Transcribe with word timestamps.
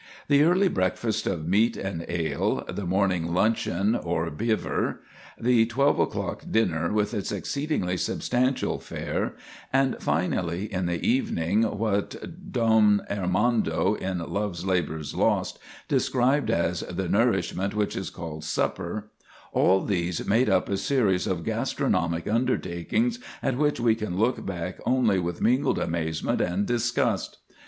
The 0.29 0.41
early 0.41 0.67
breakfast 0.67 1.27
of 1.27 1.47
meat 1.47 1.77
and 1.77 2.03
ale; 2.09 2.65
the 2.67 2.87
morning 2.87 3.35
luncheon, 3.35 3.93
or 3.95 4.31
bever; 4.31 5.01
the 5.39 5.67
twelve 5.67 5.99
o'clock 5.99 6.43
dinner, 6.49 6.91
with 6.91 7.13
its 7.13 7.31
exceedingly 7.31 7.97
substantial 7.97 8.79
fare; 8.79 9.35
and, 9.71 9.95
finally, 10.01 10.73
in 10.73 10.87
the 10.87 11.05
evening, 11.07 11.61
what 11.77 12.51
Don 12.51 13.01
Armado, 13.11 13.93
in 13.93 14.17
"Love's 14.17 14.65
Labor's 14.65 15.13
Lost," 15.13 15.59
described 15.87 16.49
as 16.49 16.79
"the 16.79 17.07
nourishment 17.07 17.75
which 17.75 17.95
is 17.95 18.09
called 18.09 18.43
supper,"—all 18.43 19.81
these 19.85 20.25
made 20.27 20.49
up 20.49 20.67
a 20.67 20.77
series 20.77 21.27
of 21.27 21.43
gastronomic 21.43 22.27
undertakings 22.27 23.19
at 23.43 23.55
which 23.55 23.79
we 23.79 23.93
can 23.93 24.17
look 24.17 24.43
back 24.43 24.79
only 24.83 25.19
with 25.19 25.41
mingled 25.41 25.77
amazement 25.77 26.41
and 26.41 26.65
disgust. 26.65 27.37